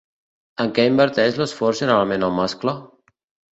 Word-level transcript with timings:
En 0.63 0.73
què 0.79 0.85
inverteix 0.91 1.37
l'esforç 1.43 1.83
generalment 1.83 2.27
el 2.31 2.37
mascle? 2.41 2.77